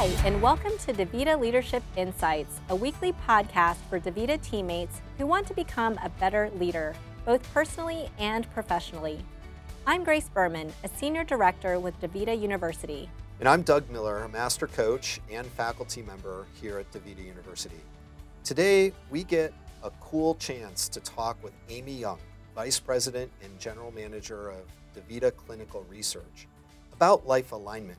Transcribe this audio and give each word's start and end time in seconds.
Hi, 0.00 0.06
and 0.24 0.40
welcome 0.40 0.72
to 0.78 0.94
DaVita 0.94 1.38
Leadership 1.38 1.82
Insights, 1.94 2.58
a 2.70 2.74
weekly 2.74 3.12
podcast 3.28 3.76
for 3.90 4.00
DaVita 4.00 4.40
teammates 4.40 5.02
who 5.18 5.26
want 5.26 5.46
to 5.48 5.52
become 5.52 6.00
a 6.02 6.08
better 6.08 6.50
leader, 6.54 6.94
both 7.26 7.42
personally 7.52 8.08
and 8.18 8.50
professionally. 8.50 9.22
I'm 9.86 10.02
Grace 10.02 10.30
Berman, 10.30 10.72
a 10.84 10.88
Senior 10.88 11.24
Director 11.24 11.78
with 11.78 12.00
DaVita 12.00 12.40
University. 12.40 13.10
And 13.40 13.46
I'm 13.46 13.60
Doug 13.60 13.90
Miller, 13.90 14.20
a 14.20 14.28
Master 14.30 14.66
Coach 14.66 15.20
and 15.30 15.46
faculty 15.48 16.00
member 16.00 16.46
here 16.58 16.78
at 16.78 16.90
DaVita 16.92 17.22
University. 17.22 17.82
Today, 18.42 18.94
we 19.10 19.22
get 19.22 19.52
a 19.82 19.90
cool 20.00 20.34
chance 20.36 20.88
to 20.88 21.00
talk 21.00 21.36
with 21.44 21.52
Amy 21.68 21.92
Young, 21.92 22.20
Vice 22.54 22.80
President 22.80 23.30
and 23.44 23.58
General 23.58 23.92
Manager 23.92 24.48
of 24.48 24.62
DaVita 24.96 25.36
Clinical 25.36 25.84
Research, 25.90 26.48
about 26.94 27.26
life 27.26 27.52
alignment. 27.52 27.98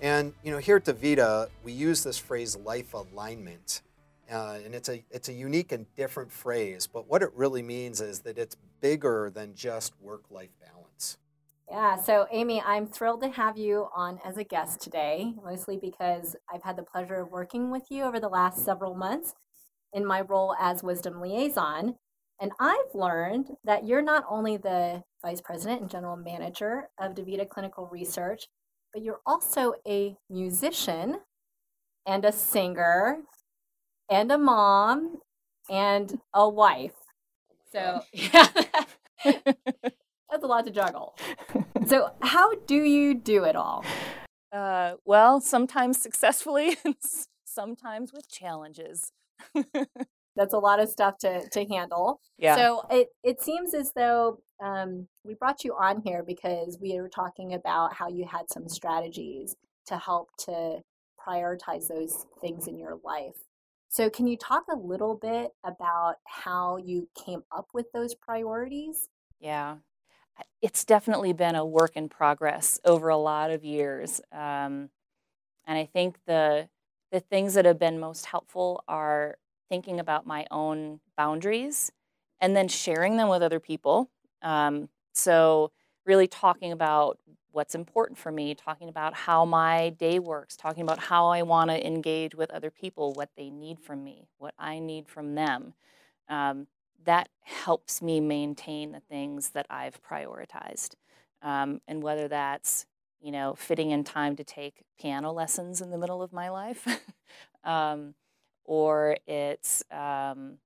And 0.00 0.32
you 0.42 0.50
know, 0.50 0.58
here 0.58 0.76
at 0.76 0.84
DaVita, 0.84 1.48
we 1.62 1.72
use 1.72 2.02
this 2.02 2.18
phrase 2.18 2.56
"life 2.56 2.94
alignment," 2.94 3.82
uh, 4.30 4.58
and 4.64 4.74
it's 4.74 4.88
a 4.88 5.04
it's 5.10 5.28
a 5.28 5.32
unique 5.32 5.72
and 5.72 5.86
different 5.94 6.32
phrase. 6.32 6.86
But 6.86 7.06
what 7.08 7.22
it 7.22 7.30
really 7.34 7.62
means 7.62 8.00
is 8.00 8.20
that 8.20 8.38
it's 8.38 8.56
bigger 8.80 9.30
than 9.32 9.54
just 9.54 9.92
work-life 10.00 10.50
balance. 10.60 11.18
Yeah, 11.68 11.96
so 11.96 12.26
Amy, 12.32 12.60
I'm 12.62 12.86
thrilled 12.86 13.20
to 13.20 13.28
have 13.28 13.56
you 13.56 13.88
on 13.94 14.18
as 14.24 14.36
a 14.36 14.42
guest 14.42 14.80
today, 14.80 15.34
mostly 15.44 15.76
because 15.76 16.34
I've 16.52 16.64
had 16.64 16.76
the 16.76 16.82
pleasure 16.82 17.20
of 17.20 17.30
working 17.30 17.70
with 17.70 17.90
you 17.90 18.02
over 18.02 18.18
the 18.18 18.28
last 18.28 18.64
several 18.64 18.94
months 18.94 19.34
in 19.92 20.04
my 20.04 20.20
role 20.22 20.56
as 20.58 20.82
wisdom 20.82 21.20
liaison. 21.20 21.96
And 22.40 22.52
I've 22.58 22.94
learned 22.94 23.56
that 23.64 23.84
you're 23.86 24.02
not 24.02 24.24
only 24.28 24.56
the 24.56 25.04
vice 25.22 25.42
president 25.42 25.82
and 25.82 25.90
general 25.90 26.16
manager 26.16 26.88
of 26.98 27.14
DaVita 27.14 27.48
Clinical 27.48 27.86
Research, 27.86 28.48
but 28.92 29.02
you're 29.02 29.20
also 29.26 29.74
a 29.86 30.16
musician 30.28 31.20
and 32.06 32.24
a 32.24 32.32
singer 32.32 33.18
and 34.10 34.32
a 34.32 34.38
mom 34.38 35.18
and 35.68 36.20
a 36.34 36.48
wife. 36.48 36.94
So, 37.72 38.00
yeah, 38.12 38.48
that's 39.24 40.42
a 40.42 40.46
lot 40.46 40.64
to 40.66 40.70
juggle. 40.70 41.16
So, 41.86 42.10
how 42.20 42.54
do 42.66 42.76
you 42.76 43.14
do 43.14 43.44
it 43.44 43.56
all? 43.56 43.84
Uh, 44.52 44.94
well, 45.04 45.40
sometimes 45.40 46.00
successfully, 46.00 46.76
sometimes 47.44 48.12
with 48.12 48.28
challenges. 48.28 49.12
that's 50.36 50.54
a 50.54 50.58
lot 50.58 50.80
of 50.80 50.88
stuff 50.88 51.18
to, 51.18 51.48
to 51.48 51.64
handle. 51.66 52.20
Yeah. 52.38 52.56
So 52.56 52.86
it, 52.90 53.08
it 53.22 53.40
seems 53.40 53.74
as 53.74 53.92
though 53.94 54.40
um, 54.60 55.08
we 55.24 55.34
brought 55.34 55.64
you 55.64 55.74
on 55.74 56.02
here 56.02 56.22
because 56.22 56.78
we 56.80 57.00
were 57.00 57.08
talking 57.08 57.54
about 57.54 57.94
how 57.94 58.08
you 58.08 58.26
had 58.26 58.50
some 58.50 58.68
strategies 58.68 59.56
to 59.86 59.96
help 59.96 60.28
to 60.38 60.80
prioritize 61.26 61.88
those 61.88 62.26
things 62.40 62.66
in 62.66 62.78
your 62.78 62.98
life. 63.04 63.36
So, 63.88 64.08
can 64.08 64.26
you 64.26 64.36
talk 64.36 64.64
a 64.70 64.76
little 64.76 65.16
bit 65.16 65.50
about 65.64 66.16
how 66.24 66.76
you 66.76 67.08
came 67.14 67.42
up 67.50 67.68
with 67.74 67.86
those 67.92 68.14
priorities? 68.14 69.08
Yeah, 69.40 69.78
it's 70.62 70.84
definitely 70.84 71.32
been 71.32 71.54
a 71.54 71.64
work 71.64 71.96
in 71.96 72.08
progress 72.08 72.78
over 72.84 73.08
a 73.08 73.16
lot 73.16 73.50
of 73.50 73.64
years. 73.64 74.20
Um, 74.32 74.90
and 75.66 75.78
I 75.78 75.86
think 75.86 76.18
the 76.26 76.68
the 77.10 77.20
things 77.20 77.54
that 77.54 77.64
have 77.64 77.78
been 77.78 77.98
most 77.98 78.26
helpful 78.26 78.84
are 78.86 79.36
thinking 79.68 79.98
about 79.98 80.26
my 80.26 80.46
own 80.50 81.00
boundaries 81.16 81.90
and 82.40 82.56
then 82.56 82.68
sharing 82.68 83.16
them 83.16 83.28
with 83.28 83.42
other 83.42 83.58
people. 83.58 84.10
Um, 84.42 84.88
so, 85.12 85.72
really 86.06 86.26
talking 86.26 86.72
about 86.72 87.18
what's 87.52 87.74
important 87.74 88.18
for 88.18 88.30
me, 88.30 88.54
talking 88.54 88.88
about 88.88 89.14
how 89.14 89.44
my 89.44 89.90
day 89.90 90.18
works, 90.18 90.56
talking 90.56 90.82
about 90.82 90.98
how 90.98 91.26
I 91.28 91.42
want 91.42 91.70
to 91.70 91.86
engage 91.86 92.34
with 92.34 92.50
other 92.50 92.70
people, 92.70 93.12
what 93.12 93.30
they 93.36 93.50
need 93.50 93.80
from 93.80 94.04
me, 94.04 94.28
what 94.38 94.54
I 94.58 94.78
need 94.78 95.08
from 95.08 95.34
them. 95.34 95.74
Um, 96.28 96.66
that 97.04 97.28
helps 97.42 98.02
me 98.02 98.20
maintain 98.20 98.92
the 98.92 99.00
things 99.00 99.50
that 99.50 99.66
I've 99.70 100.00
prioritized. 100.02 100.94
Um, 101.42 101.80
and 101.88 102.02
whether 102.02 102.28
that's, 102.28 102.86
you 103.20 103.32
know, 103.32 103.54
fitting 103.54 103.90
in 103.90 104.04
time 104.04 104.36
to 104.36 104.44
take 104.44 104.82
piano 105.00 105.32
lessons 105.32 105.80
in 105.80 105.90
the 105.90 105.98
middle 105.98 106.22
of 106.22 106.32
my 106.32 106.50
life, 106.50 106.86
um, 107.64 108.14
or 108.64 109.16
it's, 109.26 109.82
um, 109.90 110.58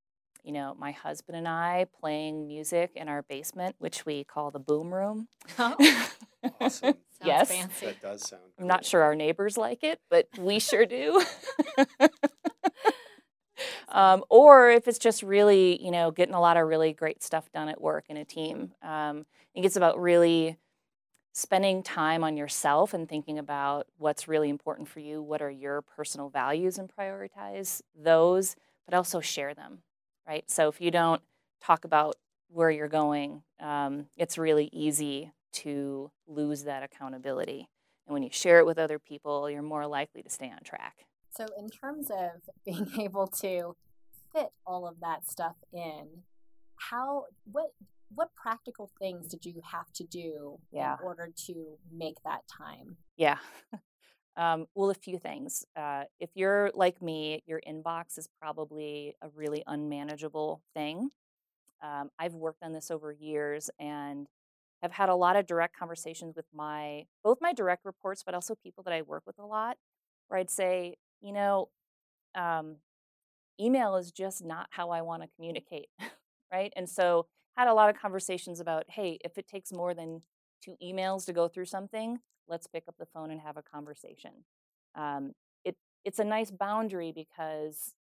you 0.45 0.53
know, 0.53 0.77
my 0.79 0.93
husband 0.93 1.37
and 1.37 1.49
I 1.49 1.87
playing 2.01 2.47
music 2.47 2.93
in 2.95 3.09
our 3.09 3.23
basement, 3.23 3.77
which 3.79 4.07
we 4.07 4.25
call 4.25 4.51
the 4.51 4.59
boom 4.59 4.93
room. 4.93 5.29
Oh. 5.59 5.77
Awesome. 6.61 6.93
yes. 7.25 7.49
fancy. 7.49 7.87
That 7.87 8.03
does 8.03 8.29
sound. 8.29 8.43
I'm 8.61 8.67
not 8.67 8.85
sure 8.85 9.01
our 9.01 9.15
neighbors 9.15 9.57
like 9.57 9.83
it, 9.83 9.99
but 10.11 10.29
we 10.39 10.59
sure 10.59 10.85
do. 10.85 11.25
um, 13.89 14.23
or 14.29 14.71
if 14.71 14.87
it's 14.87 14.99
just 14.99 15.23
really, 15.23 15.83
you 15.83 15.91
know, 15.91 16.11
getting 16.11 16.35
a 16.35 16.41
lot 16.41 16.59
of 16.59 16.69
really 16.69 16.93
great 16.93 17.23
stuff 17.23 17.51
done 17.51 17.71
at 17.71 17.81
work 17.81 18.05
in 18.11 18.19
a 18.19 18.27
team. 18.27 18.73
Um, 18.83 19.25
I 19.25 19.47
think 19.55 19.65
it's 19.65 19.77
about 19.77 19.99
really 19.99 20.59
spending 21.33 21.83
time 21.83 22.23
on 22.23 22.37
yourself 22.37 22.95
and 22.95 23.09
thinking 23.09 23.39
about 23.39 23.87
what's 23.99 24.29
really 24.29 24.49
important 24.49 24.89
for 24.89 25.01
you, 25.01 25.21
what 25.21 25.43
are 25.43 25.51
your 25.51 25.83
personal 25.83 26.29
values, 26.29 26.79
and 26.79 26.89
prioritize 26.89 27.83
those, 28.01 28.55
but 28.87 28.95
also 28.95 29.21
share 29.21 29.53
them, 29.53 29.81
right? 30.27 30.49
So 30.51 30.69
if 30.69 30.81
you 30.81 30.91
don't 30.91 31.23
talk 31.63 31.85
about 31.85 32.17
where 32.49 32.71
you're 32.71 32.89
going, 32.89 33.43
um, 33.61 34.07
it's 34.17 34.39
really 34.39 34.69
easy 34.73 35.33
to 35.53 36.11
lose 36.27 36.65
that 36.65 36.83
accountability. 36.83 37.69
And 38.07 38.13
when 38.15 38.23
you 38.23 38.31
share 38.33 38.59
it 38.59 38.67
with 38.67 38.79
other 38.79 38.99
people, 38.99 39.49
you're 39.51 39.63
more 39.63 39.87
likely 39.87 40.23
to 40.23 40.31
stay 40.31 40.51
on 40.51 40.59
track. 40.65 41.07
So, 41.31 41.47
in 41.59 41.69
terms 41.69 42.11
of 42.11 42.43
being 42.65 43.01
able 43.01 43.27
to 43.29 43.77
fit 44.33 44.51
all 44.67 44.87
of 44.87 45.01
that 45.01 45.29
stuff 45.29 45.57
in, 45.73 46.23
how 46.77 47.25
what 47.51 47.73
what 48.15 48.35
practical 48.37 48.91
things 49.01 49.27
did 49.29 49.45
you 49.45 49.61
have 49.73 49.91
to 49.95 50.05
do 50.05 50.59
Yeah. 50.71 50.95
in 51.01 51.05
order 51.05 51.31
to 51.47 51.79
make 51.91 52.17
that 52.25 52.43
time? 52.47 52.97
Yeah. 53.17 53.39
um, 54.37 54.67
well, 54.75 54.91
a 54.91 54.95
few 54.95 55.19
things. 55.19 55.65
Uh, 55.77 56.05
if 56.19 56.31
you're 56.35 56.71
like 56.75 57.01
me, 57.01 57.43
your 57.47 57.61
inbox 57.69 58.19
is 58.19 58.29
probably 58.41 59.15
a 59.23 59.29
really 59.35 59.63
unmanageable 59.67 60.63
thing. 60.75 61.11
Um, 61.83 62.11
I've 62.19 62.35
worked 62.35 62.63
on 62.63 62.73
this 62.73 62.91
over 62.91 63.13
years 63.13 63.71
and 63.79 64.27
have 64.83 64.93
had 64.93 65.09
a 65.09 65.15
lot 65.15 65.37
of 65.37 65.47
direct 65.47 65.77
conversations 65.77 66.35
with 66.37 66.47
my 66.53 67.05
both 67.23 67.39
my 67.41 67.53
direct 67.53 67.85
reports, 67.85 68.23
but 68.25 68.35
also 68.35 68.55
people 68.55 68.83
that 68.85 68.93
I 68.93 69.03
work 69.03 69.23
with 69.27 69.39
a 69.39 69.47
lot, 69.47 69.77
where 70.29 70.41
I'd 70.41 70.51
say, 70.51 70.97
you 71.21 71.33
know, 71.33 71.69
um, 72.35 72.77
email 73.61 73.97
is 73.97 74.13
just 74.13 74.45
not 74.45 74.67
how 74.71 74.91
I 74.91 75.03
want 75.03 75.23
to 75.23 75.29
communicate, 75.37 75.89
right? 76.53 76.73
And 76.77 76.89
so 76.89 77.27
had 77.57 77.69
a 77.69 77.75
lot 77.75 77.91
of 77.91 77.97
conversations 78.01 78.61
about, 78.61 78.85
hey, 78.89 79.19
if 79.25 79.39
it 79.39 79.47
takes 79.47 79.73
more 79.73 79.95
than 79.95 80.23
two 80.65 80.77
emails 80.83 81.27
to 81.27 81.33
go 81.33 81.49
through 81.49 81.67
something, 81.67 82.19
let's 82.49 82.67
pick 82.67 82.85
up 82.89 82.97
the 82.99 83.07
phone 83.07 83.31
and 83.31 83.41
have 83.41 83.57
a 83.57 83.63
conversation. 83.63 84.33
Um, 84.95 85.33
it 85.65 85.77
it's 86.05 86.19
a 86.19 86.25
nice 86.25 86.51
boundary 86.51 87.13
because 87.13 87.95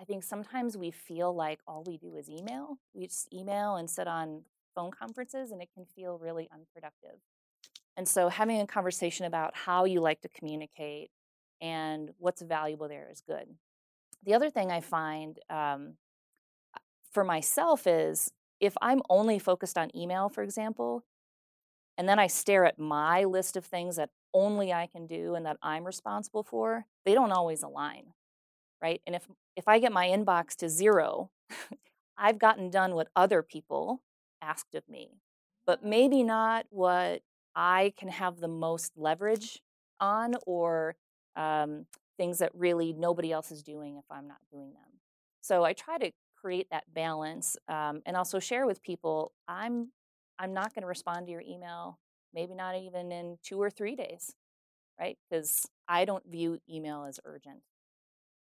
I 0.00 0.04
think 0.04 0.22
sometimes 0.22 0.76
we 0.76 0.90
feel 0.90 1.34
like 1.34 1.60
all 1.66 1.84
we 1.86 1.98
do 1.98 2.14
is 2.14 2.28
email. 2.28 2.78
We 2.94 3.06
just 3.06 3.32
email 3.32 3.76
and 3.76 3.90
sit 3.90 4.06
on 4.06 4.42
phone 4.74 4.90
conferences, 4.92 5.50
and 5.50 5.60
it 5.60 5.68
can 5.74 5.84
feel 5.84 6.18
really 6.18 6.48
unproductive. 6.52 7.18
And 7.96 8.06
so, 8.06 8.28
having 8.28 8.60
a 8.60 8.66
conversation 8.66 9.26
about 9.26 9.56
how 9.56 9.84
you 9.84 10.00
like 10.00 10.20
to 10.22 10.28
communicate 10.28 11.10
and 11.60 12.10
what's 12.18 12.42
valuable 12.42 12.88
there 12.88 13.08
is 13.10 13.20
good. 13.20 13.48
The 14.24 14.34
other 14.34 14.50
thing 14.50 14.70
I 14.70 14.80
find 14.80 15.38
um, 15.50 15.94
for 17.12 17.24
myself 17.24 17.86
is 17.86 18.30
if 18.60 18.76
I'm 18.80 19.02
only 19.10 19.38
focused 19.38 19.76
on 19.76 19.96
email, 19.96 20.28
for 20.28 20.42
example, 20.42 21.04
and 21.98 22.08
then 22.08 22.20
I 22.20 22.28
stare 22.28 22.64
at 22.64 22.78
my 22.78 23.24
list 23.24 23.56
of 23.56 23.64
things 23.66 23.96
that 23.96 24.10
only 24.32 24.72
I 24.72 24.86
can 24.86 25.06
do 25.06 25.34
and 25.34 25.44
that 25.44 25.58
I'm 25.62 25.84
responsible 25.84 26.44
for, 26.44 26.86
they 27.04 27.12
don't 27.12 27.32
always 27.32 27.62
align, 27.64 28.14
right? 28.80 29.02
And 29.06 29.16
if 29.16 29.28
if 29.56 29.66
I 29.66 29.80
get 29.80 29.92
my 29.92 30.06
inbox 30.06 30.54
to 30.56 30.68
zero, 30.68 31.30
I've 32.16 32.38
gotten 32.38 32.70
done 32.70 32.94
what 32.94 33.08
other 33.16 33.42
people 33.42 34.02
asked 34.40 34.76
of 34.76 34.88
me, 34.88 35.10
but 35.66 35.84
maybe 35.84 36.22
not 36.22 36.66
what 36.70 37.22
I 37.56 37.92
can 37.98 38.08
have 38.08 38.38
the 38.38 38.48
most 38.48 38.92
leverage 38.96 39.60
on 39.98 40.34
or 40.46 40.94
um, 41.34 41.86
things 42.16 42.38
that 42.38 42.52
really 42.54 42.92
nobody 42.92 43.32
else 43.32 43.50
is 43.50 43.64
doing 43.64 43.96
if 43.96 44.04
I'm 44.08 44.28
not 44.28 44.38
doing 44.52 44.72
them. 44.74 45.00
So 45.40 45.64
I 45.64 45.72
try 45.72 45.98
to 45.98 46.12
create 46.36 46.68
that 46.70 46.84
balance 46.94 47.56
um, 47.66 48.02
and 48.06 48.16
also 48.16 48.38
share 48.38 48.66
with 48.66 48.82
people 48.82 49.32
I'm 49.48 49.88
I'm 50.38 50.54
not 50.54 50.74
going 50.74 50.82
to 50.82 50.88
respond 50.88 51.26
to 51.26 51.32
your 51.32 51.42
email, 51.42 51.98
maybe 52.34 52.54
not 52.54 52.76
even 52.76 53.10
in 53.12 53.38
two 53.42 53.60
or 53.60 53.70
three 53.70 53.96
days, 53.96 54.34
right? 54.98 55.18
Because 55.28 55.66
I 55.88 56.04
don't 56.04 56.24
view 56.30 56.60
email 56.70 57.04
as 57.04 57.18
urgent. 57.24 57.60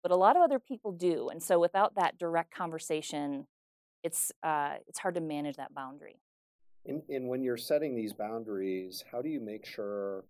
But 0.03 0.13
a 0.13 0.17
lot 0.17 0.37
of 0.37 0.43
other 0.43 0.59
people 0.59 0.93
do. 0.93 1.29
And 1.29 1.43
so 1.43 1.59
without 1.59 1.95
that 1.97 2.19
direct 2.19 2.55
conversation, 2.55 3.47
it's, 4.03 4.33
uh, 4.43 4.75
it's 4.87 4.99
hard 4.99 5.15
to 5.17 5.21
manage 5.21 5.57
that 5.57 5.75
boundary. 5.75 6.21
And, 6.85 7.03
and 7.09 7.29
when 7.29 7.43
you're 7.43 7.57
setting 7.57 7.97
these 7.97 8.13
boundaries, 8.13 9.05
how 9.11 9.21
do 9.21 9.29
you 9.29 9.41
make 9.41 9.67
sure 9.67 10.25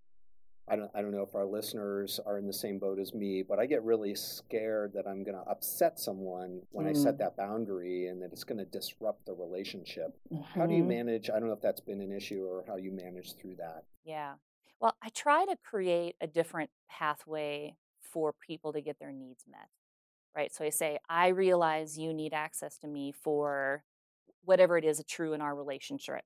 I 0.69 0.77
don't, 0.77 0.91
I 0.95 1.01
don't 1.01 1.13
know 1.13 1.23
if 1.23 1.35
our 1.35 1.47
listeners 1.47 2.19
are 2.27 2.39
in 2.39 2.47
the 2.47 2.53
same 2.53 2.79
boat 2.79 2.99
as 2.99 3.15
me, 3.15 3.43
but 3.43 3.59
I 3.59 3.67
get 3.67 3.85
really 3.85 4.15
scared 4.15 4.93
that 4.95 5.07
I'm 5.07 5.23
going 5.23 5.37
to 5.37 5.49
upset 5.49 6.01
someone 6.01 6.63
when 6.71 6.87
mm. 6.87 6.91
I 6.91 6.93
set 6.93 7.15
mm. 7.15 7.19
that 7.19 7.37
boundary 7.37 8.09
and 8.09 8.21
that 8.23 8.33
it's 8.33 8.45
going 8.45 8.59
to 8.59 8.65
disrupt 8.65 9.27
the 9.27 9.35
relationship. 9.35 10.17
Mm-hmm. 10.33 10.59
How 10.59 10.67
do 10.67 10.75
you 10.75 10.81
mm-hmm. 10.81 10.89
manage? 10.89 11.31
I 11.31 11.39
don't 11.39 11.49
know 11.49 11.55
if 11.55 11.61
that's 11.61 11.81
been 11.81 12.01
an 12.01 12.13
issue 12.13 12.45
or 12.45 12.65
how 12.67 12.77
you 12.77 12.91
manage 12.91 13.35
through 13.35 13.57
that. 13.57 13.85
Yeah. 14.05 14.35
Well, 14.81 14.97
I 15.03 15.09
try 15.11 15.45
to 15.45 15.57
create 15.65 16.17
a 16.21 16.27
different 16.27 16.71
pathway 16.91 17.77
for 18.01 18.33
people 18.33 18.73
to 18.73 18.81
get 18.81 18.99
their 18.99 19.13
needs 19.13 19.45
met. 19.51 19.69
Right. 20.35 20.53
So 20.53 20.65
I 20.65 20.71
say, 20.71 20.99
I 21.09 21.29
realize 21.29 21.97
you 21.97 22.13
need 22.13 22.35
access 22.35 22.77
to 22.79 22.89
me 22.89 23.13
for 23.13 23.85
whatever 24.45 24.77
it 24.77 24.85
is 24.85 25.03
true 25.09 25.33
in 25.33 25.41
our 25.41 25.55
relationship, 25.55 26.23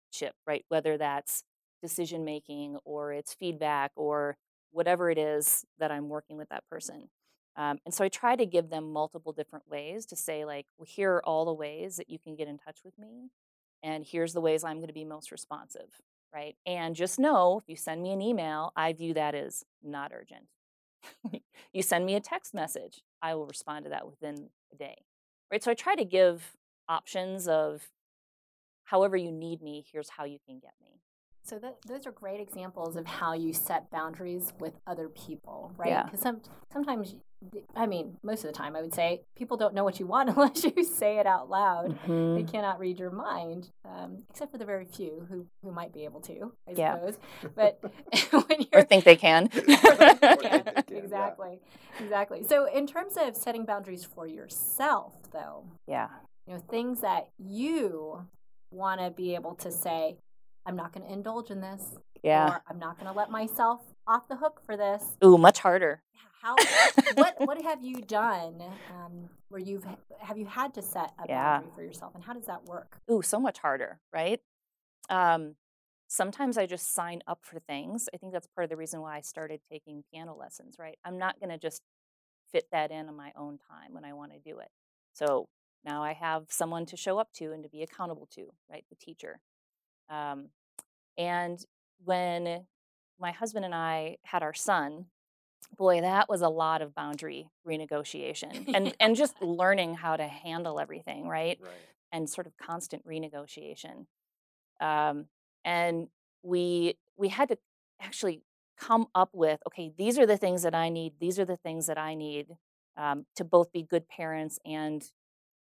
right? 0.46 0.64
Whether 0.68 0.98
that's 0.98 1.44
decision 1.80 2.24
making 2.24 2.76
or 2.84 3.12
it's 3.12 3.34
feedback 3.34 3.92
or 3.96 4.36
whatever 4.72 5.10
it 5.10 5.18
is 5.18 5.64
that 5.78 5.90
I'm 5.90 6.08
working 6.08 6.36
with 6.36 6.48
that 6.50 6.68
person. 6.68 7.08
Um, 7.56 7.78
and 7.84 7.92
so 7.92 8.04
I 8.04 8.08
try 8.08 8.36
to 8.36 8.46
give 8.46 8.70
them 8.70 8.92
multiple 8.92 9.32
different 9.32 9.68
ways 9.68 10.06
to 10.06 10.16
say, 10.16 10.44
like, 10.44 10.66
well, 10.78 10.86
here 10.88 11.14
are 11.14 11.24
all 11.26 11.44
the 11.44 11.52
ways 11.52 11.96
that 11.96 12.08
you 12.08 12.18
can 12.18 12.36
get 12.36 12.48
in 12.48 12.58
touch 12.58 12.78
with 12.84 12.98
me. 12.98 13.30
And 13.82 14.04
here's 14.04 14.32
the 14.32 14.40
ways 14.40 14.62
I'm 14.62 14.76
going 14.76 14.88
to 14.88 14.94
be 14.94 15.04
most 15.04 15.32
responsive, 15.32 16.00
right? 16.32 16.56
And 16.66 16.94
just 16.94 17.18
know 17.18 17.58
if 17.58 17.68
you 17.68 17.76
send 17.76 18.02
me 18.02 18.12
an 18.12 18.22
email, 18.22 18.72
I 18.76 18.92
view 18.92 19.14
that 19.14 19.34
as 19.34 19.64
not 19.82 20.12
urgent. 20.14 20.46
you 21.72 21.82
send 21.82 22.06
me 22.06 22.14
a 22.14 22.20
text 22.20 22.54
message, 22.54 23.02
I 23.22 23.34
will 23.34 23.46
respond 23.46 23.84
to 23.84 23.90
that 23.90 24.06
within 24.06 24.50
a 24.72 24.76
day, 24.76 25.04
right? 25.50 25.62
So 25.62 25.70
I 25.70 25.74
try 25.74 25.96
to 25.96 26.04
give 26.04 26.56
options 26.88 27.48
of 27.48 27.88
however 28.84 29.16
you 29.16 29.32
need 29.32 29.62
me, 29.62 29.84
here's 29.90 30.10
how 30.10 30.24
you 30.24 30.38
can 30.46 30.58
get 30.58 30.72
me. 30.80 30.99
So 31.50 31.58
that, 31.58 31.78
those 31.84 32.06
are 32.06 32.12
great 32.12 32.38
examples 32.38 32.94
of 32.94 33.06
how 33.06 33.32
you 33.32 33.52
set 33.52 33.90
boundaries 33.90 34.52
with 34.60 34.74
other 34.86 35.08
people, 35.08 35.72
right? 35.76 36.04
Because 36.04 36.20
some, 36.20 36.42
sometimes, 36.72 37.16
I 37.74 37.88
mean, 37.88 38.18
most 38.22 38.44
of 38.44 38.52
the 38.52 38.56
time, 38.56 38.76
I 38.76 38.80
would 38.80 38.94
say 38.94 39.22
people 39.36 39.56
don't 39.56 39.74
know 39.74 39.82
what 39.82 39.98
you 39.98 40.06
want 40.06 40.28
unless 40.36 40.62
you 40.62 40.84
say 40.84 41.18
it 41.18 41.26
out 41.26 41.50
loud. 41.50 41.98
Mm-hmm. 42.06 42.36
They 42.36 42.44
cannot 42.44 42.78
read 42.78 43.00
your 43.00 43.10
mind, 43.10 43.70
um, 43.84 44.22
except 44.30 44.52
for 44.52 44.58
the 44.58 44.64
very 44.64 44.84
few 44.84 45.26
who, 45.28 45.48
who 45.64 45.72
might 45.72 45.92
be 45.92 46.04
able 46.04 46.20
to, 46.20 46.52
I 46.68 46.74
yeah. 46.76 46.94
suppose. 46.94 47.18
But 47.56 47.82
when 48.30 48.60
you're, 48.60 48.82
or 48.82 48.84
think 48.84 49.02
they 49.02 49.16
can. 49.16 49.50
exactly, 50.88 51.58
exactly. 51.98 52.44
So, 52.44 52.66
in 52.72 52.86
terms 52.86 53.16
of 53.20 53.34
setting 53.34 53.64
boundaries 53.64 54.04
for 54.04 54.24
yourself, 54.24 55.14
though, 55.32 55.64
yeah, 55.88 56.10
you 56.46 56.54
know, 56.54 56.60
things 56.70 57.00
that 57.00 57.26
you 57.38 58.28
want 58.70 59.00
to 59.00 59.10
be 59.10 59.34
able 59.34 59.56
to 59.56 59.72
say, 59.72 60.16
I'm 60.66 60.76
not 60.76 60.92
going 60.92 61.06
to 61.06 61.12
indulge 61.12 61.50
in 61.50 61.60
this. 61.60 61.82
Yeah. 62.22 62.48
Or 62.48 62.62
I'm 62.68 62.78
not 62.78 62.98
going 62.98 63.10
to 63.10 63.16
let 63.16 63.30
myself 63.30 63.80
off 64.06 64.28
the 64.28 64.36
hook 64.36 64.60
for 64.66 64.76
this. 64.76 65.04
Ooh, 65.24 65.38
much 65.38 65.60
harder. 65.60 66.02
How? 66.42 66.56
what 67.14 67.34
What 67.38 67.62
have 67.62 67.82
you 67.82 68.00
done 68.00 68.62
um, 68.90 69.28
where 69.48 69.60
you've 69.60 69.84
have 70.20 70.38
you 70.38 70.46
had 70.46 70.74
to 70.74 70.82
set 70.82 71.12
a 71.22 71.28
yeah. 71.28 71.58
boundary 71.58 71.72
for 71.74 71.82
yourself, 71.82 72.14
and 72.14 72.24
how 72.24 72.32
does 72.32 72.46
that 72.46 72.64
work? 72.64 72.98
Ooh, 73.10 73.22
so 73.22 73.38
much 73.38 73.58
harder, 73.58 74.00
right? 74.12 74.40
Um, 75.10 75.56
sometimes 76.08 76.56
I 76.56 76.66
just 76.66 76.94
sign 76.94 77.20
up 77.26 77.40
for 77.42 77.58
things. 77.58 78.08
I 78.14 78.16
think 78.16 78.32
that's 78.32 78.46
part 78.46 78.64
of 78.64 78.70
the 78.70 78.76
reason 78.76 79.00
why 79.00 79.16
I 79.16 79.20
started 79.20 79.60
taking 79.70 80.02
piano 80.10 80.34
lessons. 80.34 80.76
Right? 80.78 80.98
I'm 81.04 81.18
not 81.18 81.38
going 81.40 81.50
to 81.50 81.58
just 81.58 81.82
fit 82.50 82.66
that 82.72 82.90
in 82.90 83.08
on 83.08 83.16
my 83.16 83.32
own 83.36 83.58
time 83.58 83.92
when 83.92 84.04
I 84.04 84.12
want 84.12 84.32
to 84.32 84.38
do 84.38 84.58
it. 84.58 84.68
So 85.12 85.48
now 85.84 86.02
I 86.02 86.12
have 86.14 86.46
someone 86.48 86.86
to 86.86 86.96
show 86.96 87.18
up 87.18 87.32
to 87.34 87.52
and 87.52 87.62
to 87.62 87.68
be 87.68 87.82
accountable 87.82 88.28
to, 88.34 88.46
right? 88.70 88.84
The 88.90 88.96
teacher. 88.96 89.40
Um, 90.10 90.48
and 91.16 91.64
when 92.04 92.66
my 93.18 93.30
husband 93.32 93.64
and 93.64 93.74
I 93.74 94.16
had 94.24 94.42
our 94.42 94.54
son, 94.54 95.06
boy, 95.76 96.00
that 96.00 96.28
was 96.28 96.42
a 96.42 96.48
lot 96.48 96.82
of 96.82 96.94
boundary 96.94 97.50
renegotiation 97.66 98.70
and 98.74 98.94
and 98.98 99.16
just 99.16 99.40
learning 99.40 99.94
how 99.94 100.16
to 100.16 100.26
handle 100.26 100.80
everything, 100.80 101.26
right? 101.26 101.58
right. 101.62 101.72
And 102.12 102.28
sort 102.28 102.46
of 102.46 102.56
constant 102.58 103.06
renegotiation. 103.06 104.06
Um, 104.80 105.26
and 105.64 106.08
we 106.42 106.96
we 107.16 107.28
had 107.28 107.48
to 107.50 107.58
actually 108.00 108.42
come 108.78 109.06
up 109.14 109.30
with 109.32 109.60
okay, 109.66 109.92
these 109.96 110.18
are 110.18 110.26
the 110.26 110.38
things 110.38 110.62
that 110.62 110.74
I 110.74 110.88
need. 110.88 111.14
These 111.20 111.38
are 111.38 111.44
the 111.44 111.58
things 111.58 111.86
that 111.86 111.98
I 111.98 112.14
need 112.14 112.48
um, 112.96 113.26
to 113.36 113.44
both 113.44 113.72
be 113.72 113.82
good 113.82 114.08
parents 114.08 114.58
and 114.64 115.04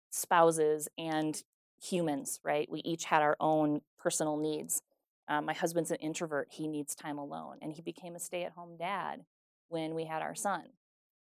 spouses 0.10 0.88
and 0.98 1.42
humans, 1.82 2.40
right? 2.44 2.70
We 2.70 2.82
each 2.82 3.06
had 3.06 3.22
our 3.22 3.38
own 3.40 3.82
personal 3.98 4.38
needs. 4.38 4.82
Um, 5.28 5.46
my 5.46 5.54
husband's 5.54 5.92
an 5.92 5.98
introvert, 5.98 6.48
he 6.52 6.68
needs 6.68 6.96
time 6.96 7.18
alone, 7.18 7.58
and 7.62 7.74
he 7.74 7.82
became 7.82 8.16
a 8.16 8.20
stay 8.20 8.44
at 8.44 8.54
home 8.54 8.78
dad 8.78 9.26
when 9.70 9.94
we 9.94 10.06
had 10.06 10.22
our 10.22 10.34
son. 10.36 10.64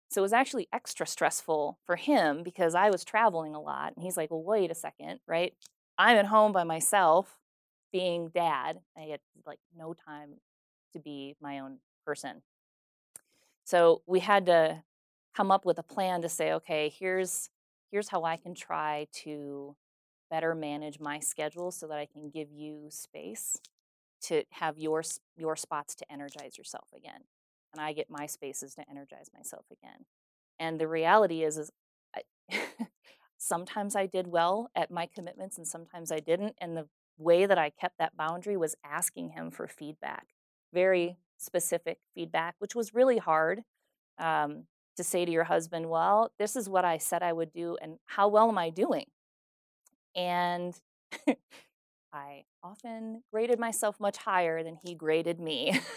So 0.10 0.22
it 0.22 0.24
was 0.24 0.34
actually 0.34 0.68
extra 0.72 1.08
stressful 1.08 1.80
for 1.86 1.96
him 1.96 2.44
because 2.44 2.76
I 2.76 2.90
was 2.90 3.04
traveling 3.04 3.56
a 3.56 3.62
lot. 3.62 3.94
And 3.96 4.04
he's 4.04 4.18
like, 4.18 4.30
well, 4.30 4.44
wait 4.44 4.70
a 4.70 4.76
second, 4.76 5.20
right? 5.28 5.54
I'm 5.98 6.18
at 6.18 6.28
home 6.28 6.52
by 6.52 6.64
myself 6.64 7.38
being 7.92 8.30
dad. 8.30 8.80
I 8.98 9.02
had 9.02 9.22
like 9.46 9.60
no 9.76 9.94
time 9.94 10.36
to 10.94 11.00
be 11.00 11.36
my 11.42 11.60
own 11.60 11.80
person. 12.06 12.44
So 13.64 14.02
we 14.06 14.20
had 14.20 14.46
to 14.48 14.84
come 15.36 15.50
up 15.50 15.66
with 15.66 15.80
a 15.80 15.84
plan 15.84 16.22
to 16.22 16.30
say, 16.30 16.54
okay, 16.54 16.94
here's 16.96 17.50
here's 17.92 18.10
how 18.10 18.24
I 18.24 18.38
can 18.38 18.54
try 18.56 19.08
to 19.24 19.76
better 20.34 20.56
manage 20.56 21.00
my 21.00 21.20
schedule 21.20 21.70
so 21.70 21.86
that 21.86 22.00
I 22.00 22.08
can 22.08 22.32
give 22.32 22.52
you 22.52 22.88
space 22.90 23.60
to 24.24 24.44
have 24.50 24.80
your 24.80 25.04
your 25.38 25.56
spots 25.56 25.94
to 25.94 26.12
energize 26.12 26.58
yourself 26.58 26.88
again 26.98 27.22
and 27.72 27.80
I 27.80 27.94
get 27.94 28.10
my 28.10 28.26
spaces 28.26 28.74
to 28.76 28.90
energize 28.90 29.30
myself 29.32 29.66
again. 29.72 30.06
And 30.60 30.80
the 30.80 30.88
reality 30.88 31.44
is 31.44 31.60
is 31.60 31.72
I, 32.16 32.22
sometimes 33.38 33.96
I 33.96 34.08
did 34.08 34.26
well 34.26 34.72
at 34.76 34.90
my 34.90 35.06
commitments 35.06 35.60
and 35.60 35.68
sometimes 35.68 36.12
I 36.12 36.20
didn't 36.20 36.56
and 36.60 36.76
the 36.76 36.88
way 37.20 37.46
that 37.46 37.60
I 37.60 37.70
kept 37.70 38.00
that 38.00 38.18
boundary 38.18 38.58
was 38.58 38.76
asking 38.84 39.30
him 39.30 39.52
for 39.52 39.68
feedback. 39.68 40.30
Very 40.74 41.18
specific 41.38 42.00
feedback, 42.16 42.56
which 42.58 42.74
was 42.74 42.96
really 42.96 43.20
hard. 43.20 43.62
Um, 44.18 44.64
to 44.96 45.04
say 45.04 45.26
to 45.26 45.32
your 45.32 45.46
husband, 45.46 45.90
well, 45.90 46.32
this 46.38 46.56
is 46.56 46.70
what 46.70 46.86
I 46.86 47.00
said 47.00 47.24
I 47.24 47.34
would 47.34 47.52
do, 47.52 47.78
and 47.82 47.98
how 48.06 48.28
well 48.28 48.48
am 48.48 48.60
I 48.60 48.70
doing? 48.70 49.06
And 50.16 50.74
I 52.14 52.44
often 52.64 53.24
graded 53.32 53.60
myself 53.60 54.00
much 54.00 54.18
higher 54.18 54.64
than 54.64 54.78
he 54.84 54.96
graded 54.96 55.40
me. 55.40 55.80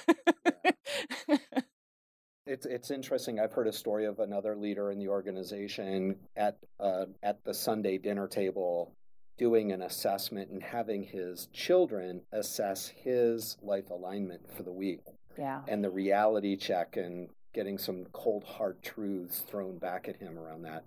It's 2.46 2.64
it's 2.64 2.92
interesting. 2.92 3.40
I've 3.40 3.52
heard 3.52 3.66
a 3.66 3.72
story 3.72 4.06
of 4.06 4.20
another 4.20 4.56
leader 4.56 4.92
in 4.92 4.98
the 4.98 5.08
organization 5.08 6.14
at 6.36 6.58
uh, 6.78 7.06
at 7.22 7.42
the 7.44 7.52
Sunday 7.52 7.98
dinner 7.98 8.28
table 8.28 8.94
doing 9.36 9.72
an 9.72 9.82
assessment 9.82 10.50
and 10.50 10.62
having 10.62 11.02
his 11.02 11.48
children 11.52 12.22
assess 12.32 12.86
his 12.86 13.56
life 13.62 13.90
alignment 13.90 14.40
for 14.56 14.62
the 14.62 14.72
week. 14.72 15.00
Yeah. 15.36 15.62
And 15.68 15.84
the 15.84 15.90
reality 15.90 16.56
check 16.56 16.96
and 16.96 17.28
getting 17.52 17.78
some 17.78 18.06
cold 18.12 18.44
hard 18.44 18.82
truths 18.82 19.40
thrown 19.40 19.78
back 19.78 20.08
at 20.08 20.16
him 20.16 20.38
around 20.38 20.62
that. 20.62 20.84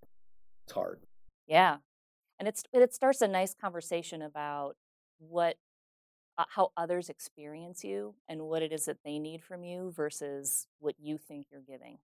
It's 0.64 0.74
hard. 0.74 1.02
Yeah. 1.46 1.78
And 2.40 2.48
it's 2.48 2.64
it 2.74 2.94
starts 2.94 3.22
a 3.22 3.28
nice 3.28 3.54
conversation 3.54 4.22
about 4.22 4.76
what 5.18 5.58
uh, 6.38 6.46
how 6.48 6.72
others 6.78 7.10
experience 7.10 7.84
you 7.84 8.16
and 8.28 8.44
what 8.44 8.62
it 8.62 8.72
is 8.72 8.86
that 8.86 9.04
they 9.04 9.20
need 9.20 9.44
from 9.44 9.64
you 9.64 9.92
versus 9.96 10.68
what 10.80 10.96
you 10.98 11.18
think 11.18 11.48
you're 11.52 11.62
giving. 11.62 11.98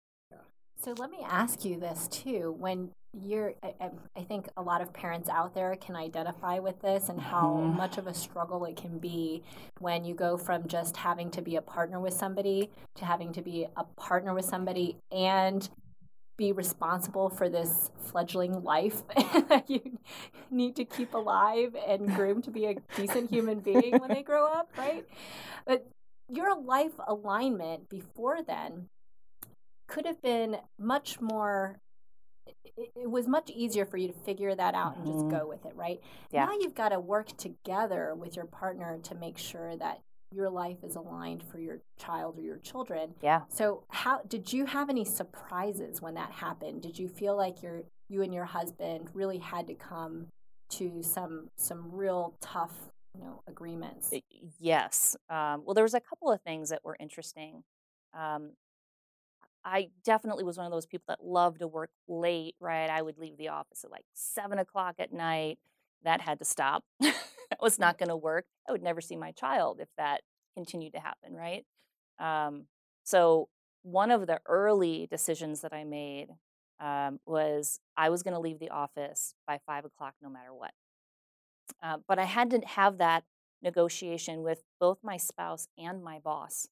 So 0.82 0.94
let 0.98 1.10
me 1.12 1.18
ask 1.24 1.64
you 1.64 1.78
this 1.78 2.08
too. 2.08 2.56
When 2.58 2.90
you're, 3.12 3.54
I, 3.62 3.90
I, 4.16 4.22
think 4.22 4.48
a 4.56 4.62
lot 4.62 4.80
of 4.80 4.92
parents 4.92 5.28
out 5.28 5.54
there 5.54 5.76
can 5.76 5.94
identify 5.94 6.58
with 6.58 6.80
this 6.80 7.08
and 7.08 7.20
how 7.20 7.60
mm. 7.62 7.76
much 7.76 7.98
of 7.98 8.08
a 8.08 8.14
struggle 8.14 8.64
it 8.64 8.76
can 8.76 8.98
be 8.98 9.44
when 9.78 10.04
you 10.04 10.14
go 10.14 10.36
from 10.36 10.66
just 10.66 10.96
having 10.96 11.30
to 11.32 11.42
be 11.42 11.54
a 11.54 11.62
partner 11.62 12.00
with 12.00 12.14
somebody 12.14 12.70
to 12.96 13.04
having 13.04 13.32
to 13.34 13.42
be 13.42 13.66
a 13.76 13.84
partner 13.84 14.34
with 14.34 14.44
somebody 14.44 14.96
and 15.12 15.68
be 16.36 16.52
responsible 16.52 17.28
for 17.28 17.48
this 17.48 17.90
fledgling 18.04 18.62
life 18.62 19.02
that 19.48 19.64
you 19.68 19.98
need 20.50 20.76
to 20.76 20.84
keep 20.84 21.14
alive 21.14 21.76
and 21.86 22.14
groom 22.14 22.42
to 22.42 22.50
be 22.50 22.66
a 22.66 22.74
decent 22.96 23.30
human 23.30 23.60
being 23.60 23.98
when 23.98 24.08
they 24.08 24.22
grow 24.22 24.46
up, 24.46 24.70
right? 24.76 25.06
But 25.66 25.86
your 26.28 26.60
life 26.60 26.92
alignment 27.06 27.88
before 27.88 28.42
then 28.42 28.88
could 29.88 30.06
have 30.06 30.22
been 30.22 30.56
much 30.78 31.20
more 31.20 31.80
it, 32.64 32.90
was 33.08 33.28
much 33.28 33.50
easier 33.50 33.84
for 33.84 33.96
you 33.96 34.08
to 34.08 34.14
figure 34.14 34.54
that 34.54 34.74
out 34.74 34.96
and 34.96 35.06
just 35.06 35.18
mm-hmm. 35.18 35.36
go 35.36 35.46
with 35.46 35.64
it, 35.66 35.74
right? 35.74 36.00
Yeah. 36.30 36.46
Now 36.46 36.52
you've 36.58 36.74
got 36.74 36.90
to 36.90 37.00
work 37.00 37.36
together 37.36 38.14
with 38.14 38.36
your 38.36 38.46
partner 38.46 38.98
to 39.04 39.14
make 39.14 39.38
sure 39.38 39.76
that 39.76 40.00
your 40.34 40.50
life 40.50 40.78
is 40.82 40.96
aligned 40.96 41.42
for 41.42 41.58
your 41.58 41.80
child 41.98 42.38
or 42.38 42.42
your 42.42 42.58
children. 42.58 43.14
Yeah. 43.22 43.42
So 43.48 43.84
how 43.88 44.20
did 44.26 44.52
you 44.52 44.66
have 44.66 44.90
any 44.90 45.04
surprises 45.04 46.00
when 46.00 46.14
that 46.14 46.32
happened? 46.32 46.82
Did 46.82 46.98
you 46.98 47.08
feel 47.08 47.36
like 47.36 47.62
your 47.62 47.82
you 48.08 48.22
and 48.22 48.32
your 48.34 48.44
husband 48.44 49.08
really 49.14 49.38
had 49.38 49.66
to 49.68 49.74
come 49.74 50.26
to 50.70 51.02
some 51.02 51.48
some 51.56 51.90
real 51.92 52.34
tough 52.40 52.74
you 53.14 53.22
know 53.22 53.42
agreements? 53.46 54.12
Yes. 54.58 55.16
Um, 55.28 55.62
well, 55.64 55.74
there 55.74 55.84
was 55.84 55.94
a 55.94 56.00
couple 56.00 56.30
of 56.30 56.40
things 56.42 56.70
that 56.70 56.84
were 56.84 56.96
interesting. 56.98 57.62
Um, 58.14 58.52
I 59.64 59.88
definitely 60.04 60.44
was 60.44 60.56
one 60.56 60.66
of 60.66 60.72
those 60.72 60.86
people 60.86 61.04
that 61.08 61.24
loved 61.24 61.60
to 61.60 61.68
work 61.68 61.90
late, 62.08 62.56
right? 62.60 62.90
I 62.90 63.00
would 63.00 63.18
leave 63.18 63.36
the 63.36 63.48
office 63.48 63.84
at 63.84 63.90
like 63.90 64.04
seven 64.12 64.58
o'clock 64.58 64.96
at 64.98 65.12
night. 65.12 65.58
That 66.04 66.20
had 66.20 66.38
to 66.38 66.44
stop. 66.44 66.84
that 67.00 67.60
was 67.60 67.78
not 67.78 67.98
going 67.98 68.08
to 68.08 68.16
work. 68.16 68.46
I 68.68 68.72
would 68.72 68.82
never 68.82 69.00
see 69.00 69.16
my 69.16 69.32
child 69.32 69.78
if 69.80 69.88
that 69.96 70.22
continued 70.54 70.94
to 70.94 71.00
happen, 71.00 71.34
right? 71.34 71.64
Um, 72.18 72.66
so, 73.04 73.48
one 73.82 74.10
of 74.12 74.26
the 74.28 74.40
early 74.46 75.08
decisions 75.10 75.62
that 75.62 75.72
I 75.72 75.82
made 75.82 76.28
um, 76.78 77.18
was 77.26 77.80
I 77.96 78.10
was 78.10 78.22
going 78.22 78.34
to 78.34 78.40
leave 78.40 78.60
the 78.60 78.70
office 78.70 79.34
by 79.46 79.58
five 79.66 79.84
o'clock 79.84 80.14
no 80.22 80.28
matter 80.28 80.54
what. 80.54 80.72
Uh, 81.82 81.98
but 82.06 82.18
I 82.18 82.24
had 82.24 82.50
to 82.50 82.60
have 82.60 82.98
that 82.98 83.24
negotiation 83.62 84.42
with 84.42 84.62
both 84.80 84.98
my 85.02 85.16
spouse 85.16 85.68
and 85.78 86.02
my 86.02 86.18
boss, 86.18 86.68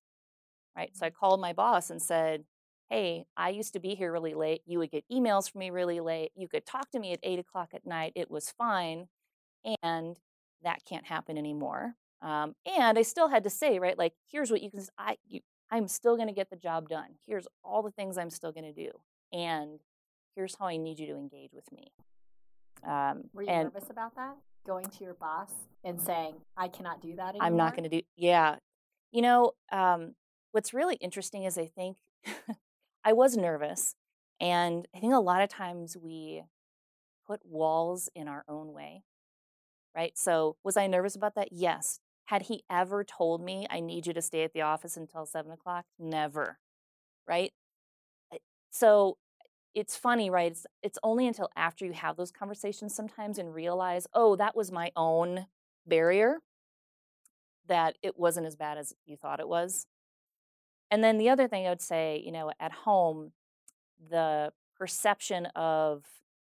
right? 0.76 0.90
So 0.96 1.06
I 1.06 1.10
called 1.10 1.40
my 1.40 1.52
boss 1.52 1.90
and 1.90 2.02
said, 2.02 2.44
Hey, 2.88 3.26
I 3.36 3.50
used 3.50 3.72
to 3.74 3.80
be 3.80 3.94
here 3.94 4.12
really 4.12 4.34
late. 4.34 4.62
You 4.66 4.78
would 4.80 4.90
get 4.90 5.04
emails 5.10 5.50
from 5.50 5.60
me 5.60 5.70
really 5.70 6.00
late. 6.00 6.32
You 6.34 6.48
could 6.48 6.66
talk 6.66 6.90
to 6.90 6.98
me 6.98 7.12
at 7.12 7.20
eight 7.22 7.38
o'clock 7.38 7.70
at 7.72 7.86
night. 7.86 8.12
It 8.16 8.30
was 8.30 8.52
fine. 8.58 9.06
And 9.82 10.18
that 10.62 10.84
can't 10.84 11.06
happen 11.06 11.38
anymore. 11.38 11.94
Um, 12.22 12.54
and 12.66 12.98
I 12.98 13.02
still 13.02 13.28
had 13.28 13.44
to 13.44 13.50
say, 13.50 13.78
right, 13.78 13.96
like, 13.96 14.12
here's 14.30 14.50
what 14.50 14.62
you 14.62 14.70
can, 14.70 14.84
I, 14.98 15.16
you, 15.26 15.40
I'm 15.70 15.88
still 15.88 16.16
going 16.16 16.28
to 16.28 16.34
get 16.34 16.50
the 16.50 16.56
job 16.56 16.88
done. 16.88 17.16
Here's 17.26 17.46
all 17.64 17.82
the 17.82 17.90
things 17.90 18.18
I'm 18.18 18.30
still 18.30 18.52
going 18.52 18.72
to 18.72 18.72
do. 18.72 18.90
And 19.32 19.80
here's 20.34 20.56
how 20.56 20.66
I 20.66 20.76
need 20.76 20.98
you 20.98 21.06
to 21.06 21.16
engage 21.16 21.52
with 21.54 21.70
me. 21.72 21.92
Um, 22.86 23.24
Were 23.32 23.42
you 23.42 23.48
and, 23.48 23.72
nervous 23.72 23.90
about 23.90 24.16
that? 24.16 24.36
Going 24.66 24.86
to 24.86 25.04
your 25.04 25.14
boss 25.14 25.50
and 25.84 26.00
saying, 26.00 26.34
I 26.56 26.68
cannot 26.68 27.00
do 27.00 27.16
that 27.16 27.30
anymore? 27.30 27.46
I'm 27.46 27.56
not 27.56 27.74
going 27.74 27.84
to 27.84 27.90
do, 27.90 28.02
yeah. 28.16 28.56
You 29.12 29.22
know, 29.22 29.52
um, 29.72 30.14
what's 30.52 30.74
really 30.74 30.96
interesting 30.96 31.44
is 31.44 31.56
I 31.56 31.66
think 31.66 31.96
I 33.04 33.12
was 33.12 33.36
nervous. 33.36 33.94
And 34.40 34.86
I 34.94 35.00
think 35.00 35.12
a 35.12 35.18
lot 35.18 35.42
of 35.42 35.48
times 35.48 35.96
we 35.96 36.42
put 37.26 37.40
walls 37.44 38.08
in 38.14 38.26
our 38.26 38.44
own 38.48 38.72
way, 38.72 39.02
right? 39.94 40.16
So, 40.16 40.56
was 40.64 40.76
I 40.76 40.86
nervous 40.86 41.16
about 41.16 41.34
that? 41.36 41.48
Yes. 41.52 42.00
Had 42.26 42.42
he 42.42 42.62
ever 42.70 43.02
told 43.04 43.42
me, 43.42 43.66
I 43.70 43.80
need 43.80 44.06
you 44.06 44.12
to 44.12 44.22
stay 44.22 44.44
at 44.44 44.52
the 44.52 44.62
office 44.62 44.96
until 44.96 45.26
seven 45.26 45.50
o'clock? 45.52 45.84
Never, 45.98 46.58
right? 47.26 47.52
So, 48.70 49.16
it's 49.74 49.96
funny, 49.96 50.30
right? 50.30 50.52
It's, 50.52 50.66
it's 50.82 50.98
only 51.02 51.26
until 51.26 51.48
after 51.56 51.84
you 51.84 51.92
have 51.92 52.16
those 52.16 52.32
conversations 52.32 52.94
sometimes 52.94 53.38
and 53.38 53.54
realize, 53.54 54.06
oh, 54.14 54.36
that 54.36 54.56
was 54.56 54.72
my 54.72 54.90
own 54.96 55.46
barrier, 55.86 56.38
that 57.68 57.96
it 58.02 58.18
wasn't 58.18 58.46
as 58.46 58.56
bad 58.56 58.78
as 58.78 58.94
you 59.06 59.16
thought 59.16 59.40
it 59.40 59.48
was. 59.48 59.86
And 60.90 61.04
then 61.04 61.18
the 61.18 61.28
other 61.28 61.46
thing 61.46 61.66
I 61.66 61.70
would 61.70 61.80
say, 61.80 62.20
you 62.24 62.32
know, 62.32 62.50
at 62.58 62.72
home, 62.72 63.32
the 64.10 64.52
perception 64.76 65.46
of 65.54 66.04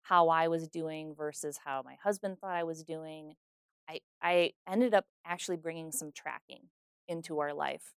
how 0.08 0.28
I 0.28 0.48
was 0.48 0.68
doing 0.68 1.14
versus 1.14 1.58
how 1.62 1.82
my 1.84 1.96
husband 2.02 2.38
thought 2.38 2.54
I 2.54 2.64
was 2.64 2.82
doing, 2.82 3.34
I, 3.88 4.00
I 4.22 4.52
ended 4.66 4.94
up 4.94 5.04
actually 5.26 5.58
bringing 5.58 5.92
some 5.92 6.12
tracking 6.12 6.62
into 7.08 7.40
our 7.40 7.52
life. 7.52 7.92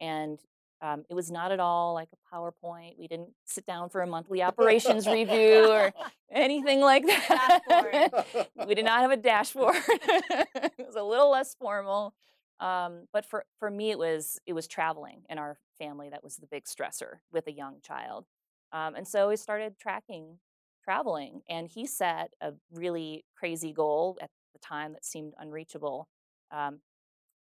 And 0.00 0.38
um, 0.82 1.04
it 1.08 1.14
was 1.14 1.30
not 1.30 1.52
at 1.52 1.60
all 1.60 1.94
like 1.94 2.08
a 2.12 2.34
PowerPoint. 2.34 2.98
We 2.98 3.08
didn't 3.08 3.30
sit 3.46 3.64
down 3.64 3.88
for 3.88 4.02
a 4.02 4.06
monthly 4.06 4.42
operations 4.42 5.06
review 5.06 5.70
or 5.70 5.92
anything 6.30 6.80
like 6.80 7.06
that. 7.06 8.50
we 8.66 8.74
did 8.74 8.84
not 8.84 9.00
have 9.00 9.10
a 9.10 9.16
dashboard. 9.16 9.76
it 9.88 10.86
was 10.86 10.96
a 10.96 11.02
little 11.02 11.30
less 11.30 11.54
formal. 11.54 12.12
Um, 12.60 13.06
but 13.12 13.24
for, 13.24 13.46
for 13.58 13.70
me, 13.70 13.90
it 13.90 13.98
was 13.98 14.38
it 14.46 14.52
was 14.52 14.68
traveling 14.68 15.22
in 15.30 15.38
our 15.38 15.56
family 15.78 16.10
that 16.10 16.22
was 16.22 16.36
the 16.36 16.46
big 16.46 16.64
stressor 16.64 17.20
with 17.32 17.46
a 17.46 17.52
young 17.52 17.76
child. 17.82 18.26
Um, 18.70 18.94
and 18.94 19.08
so 19.08 19.28
we 19.28 19.36
started 19.36 19.78
tracking 19.78 20.38
traveling, 20.84 21.42
and 21.48 21.68
he 21.68 21.86
set 21.86 22.32
a 22.40 22.52
really 22.72 23.24
crazy 23.36 23.72
goal 23.72 24.18
at 24.20 24.30
the 24.52 24.58
time 24.60 24.92
that 24.92 25.04
seemed 25.04 25.34
unreachable. 25.38 26.08
Um, 26.50 26.80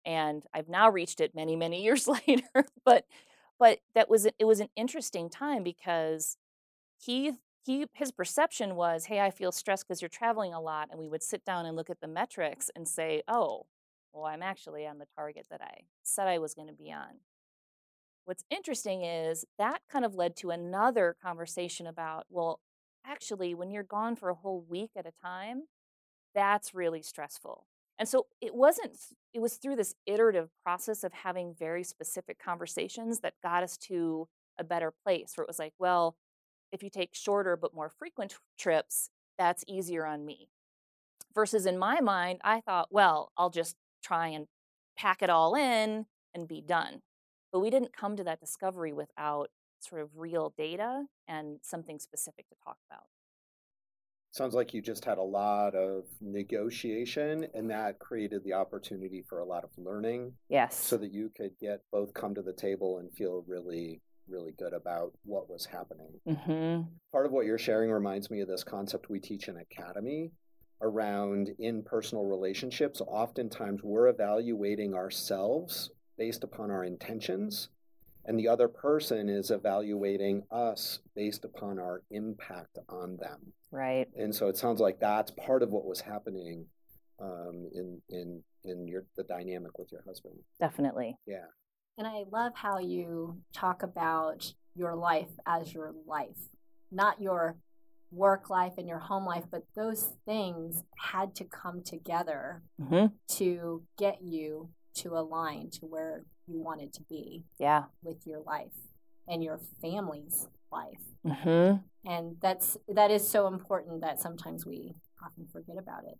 and 0.06 0.44
I've 0.54 0.70
now 0.70 0.90
reached 0.90 1.22
it 1.22 1.36
many 1.36 1.56
many 1.56 1.84
years 1.86 2.08
later. 2.08 2.66
but 2.86 3.06
but 3.60 3.80
that 3.96 4.10
was 4.10 4.26
it 4.26 4.46
was 4.46 4.60
an 4.60 4.70
interesting 4.76 5.30
time 5.30 5.64
because 5.64 6.38
he 6.98 7.34
he 7.66 7.88
his 7.94 8.12
perception 8.12 8.76
was 8.76 9.06
hey 9.06 9.20
i 9.20 9.30
feel 9.32 9.52
stressed 9.52 9.88
because 9.88 10.02
you're 10.02 10.10
traveling 10.10 10.54
a 10.54 10.62
lot 10.62 10.90
and 10.92 11.00
we 11.00 11.08
would 11.10 11.24
sit 11.24 11.46
down 11.46 11.66
and 11.66 11.76
look 11.76 11.90
at 11.90 12.02
the 12.02 12.08
metrics 12.08 12.70
and 12.76 12.88
say 12.88 13.22
oh 13.28 13.66
well 14.14 14.26
i'm 14.26 14.44
actually 14.44 14.86
on 14.88 14.98
the 15.00 15.08
target 15.16 15.46
that 15.50 15.62
i 15.62 15.82
said 16.04 16.28
i 16.28 16.38
was 16.38 16.54
going 16.54 16.68
to 16.68 16.74
be 16.74 16.92
on 16.92 17.20
what's 18.26 18.44
interesting 18.50 19.04
is 19.04 19.46
that 19.58 19.80
kind 19.92 20.06
of 20.06 20.16
led 20.16 20.36
to 20.38 20.50
another 20.50 21.16
conversation 21.22 21.88
about 21.88 22.26
well 22.30 22.60
actually 23.06 23.54
when 23.54 23.72
you're 23.72 23.84
gone 23.84 24.16
for 24.16 24.30
a 24.30 24.36
whole 24.36 24.66
week 24.68 24.92
at 24.96 25.06
a 25.06 25.14
time 25.22 25.64
that's 26.34 26.74
really 26.74 27.02
stressful 27.02 27.66
and 28.00 28.10
so 28.10 28.26
it 28.42 28.56
wasn't, 28.56 28.98
it 29.34 29.40
was 29.40 29.56
through 29.56 29.76
this 29.76 29.96
iterative 30.06 30.50
process 30.64 31.04
of 31.04 31.14
having 31.14 31.54
very 31.58 31.84
specific 31.84 32.40
conversations 32.40 33.20
that 33.20 33.36
got 33.44 33.64
us 33.64 33.78
to 33.78 34.28
a 34.60 34.64
better 34.64 34.92
place 35.04 35.34
where 35.36 35.44
it 35.44 35.48
was 35.48 35.60
like, 35.60 35.74
well, 35.80 36.16
if 36.72 36.82
you 36.82 36.90
take 36.90 37.14
shorter 37.14 37.56
but 37.56 37.74
more 37.74 37.90
frequent 37.90 38.36
trips, 38.58 39.10
that's 39.38 39.64
easier 39.68 40.06
on 40.06 40.26
me. 40.26 40.50
Versus 41.36 41.66
in 41.66 41.78
my 41.78 42.00
mind, 42.02 42.40
I 42.44 42.62
thought, 42.62 42.88
well, 42.92 43.32
I'll 43.38 43.50
just 43.50 43.76
try 44.04 44.28
and 44.28 44.48
pack 44.98 45.22
it 45.22 45.30
all 45.30 45.56
in 45.56 46.06
and 46.34 46.48
be 46.48 46.62
done. 46.62 47.02
But 47.52 47.60
we 47.60 47.70
didn't 47.70 47.96
come 47.96 48.16
to 48.18 48.24
that 48.24 48.40
discovery 48.40 48.92
without 48.92 49.50
sort 49.84 50.02
of 50.02 50.10
real 50.16 50.54
data 50.58 51.06
and 51.28 51.60
something 51.62 52.00
specific 52.00 52.48
to 52.50 52.56
talk 52.64 52.78
about. 52.90 53.06
Sounds 54.32 54.56
like 54.56 54.74
you 54.74 54.82
just 54.82 55.06
had 55.06 55.20
a 55.20 55.24
lot 55.24 55.76
of 55.76 56.06
negotiation 56.20 57.46
and 57.54 57.70
that 57.70 58.00
created 58.00 58.44
the 58.44 58.54
opportunity 58.54 59.24
for 59.30 59.40
a 59.40 59.46
lot 59.46 59.64
of 59.64 59.70
learning. 59.78 60.34
Yes. 60.50 60.76
So 60.76 60.98
that 60.98 61.14
you 61.14 61.30
could 61.38 61.52
get 61.62 61.82
both 61.92 62.16
come 62.16 62.34
to 62.34 62.42
the 62.42 62.54
table 62.54 62.98
and 62.98 63.14
feel 63.14 63.44
really, 63.48 64.02
really 64.28 64.54
good 64.58 64.74
about 64.74 65.14
what 65.24 65.50
was 65.52 65.68
happening. 65.68 66.20
Mm-hmm. 66.28 66.82
Part 67.12 67.28
of 67.28 67.32
what 67.32 67.46
you're 67.46 67.60
sharing 67.60 67.92
reminds 67.92 68.32
me 68.32 68.42
of 68.42 68.48
this 68.48 68.64
concept 68.64 69.08
we 69.08 69.20
teach 69.20 69.50
in 69.50 69.58
Academy 69.58 70.32
around 70.82 71.52
in 71.60 71.84
personal 71.84 72.26
relationships. 72.26 73.02
Oftentimes 73.02 73.82
we're 73.84 74.08
evaluating 74.08 74.96
ourselves 74.96 75.92
based 76.18 76.44
upon 76.44 76.72
our 76.72 76.84
intentions 76.84 77.70
and 78.26 78.40
the 78.40 78.48
other 78.48 78.68
person 78.68 79.30
is 79.30 79.52
evaluating 79.52 80.44
us 80.52 81.00
based 81.16 81.46
upon 81.46 81.80
our 81.80 82.04
impact 82.12 82.78
on 82.90 83.18
them. 83.18 83.54
Right. 83.72 84.08
And 84.16 84.34
so 84.34 84.48
it 84.48 84.58
sounds 84.58 84.80
like 84.80 85.00
that's 85.00 85.32
part 85.32 85.64
of 85.64 85.70
what 85.70 85.86
was 85.86 86.02
happening 86.02 86.66
um, 87.20 87.70
in 87.74 88.02
in 88.10 88.44
in 88.64 88.88
your 88.88 89.06
the 89.18 89.24
dynamic 89.24 89.78
with 89.78 89.92
your 89.92 90.04
husband. 90.06 90.36
Definitely. 90.60 91.18
Yeah. 91.26 91.46
And 91.98 92.08
I 92.08 92.24
love 92.32 92.54
how 92.56 92.80
you 92.80 93.42
talk 93.54 93.84
about 93.84 94.54
your 94.76 94.96
life 94.96 95.30
as 95.46 95.74
your 95.74 95.94
life, 96.08 96.38
not 96.92 97.22
your 97.22 97.58
work 98.12 98.50
life 98.50 98.74
and 98.78 98.88
your 98.88 99.00
home 99.00 99.26
life, 99.26 99.46
but 99.52 99.64
those 99.76 100.14
things 100.26 100.84
had 100.98 101.36
to 101.36 101.44
come 101.44 101.84
together 101.84 102.62
mm-hmm. 102.82 103.08
to 103.28 103.84
get 103.98 104.22
you 104.22 104.70
to 104.96 105.18
align 105.18 105.70
to 105.72 105.86
where 105.86 106.24
you 106.48 106.62
wanted 106.62 106.94
to 106.94 107.02
be 107.10 107.46
yeah. 107.60 107.84
with 108.02 108.26
your 108.26 108.42
life 108.42 108.74
and 109.28 109.44
your 109.44 109.60
family's 109.82 110.48
life. 110.72 111.00
Mm-hmm. 111.26 111.78
and 112.10 112.36
that's 112.42 112.78
that 112.90 113.10
is 113.10 113.26
so 113.26 113.48
important 113.48 114.02
that 114.02 114.20
sometimes 114.20 114.66
we 114.66 114.94
often 115.24 115.48
forget 115.52 115.78
about 115.78 116.04
it. 116.06 116.18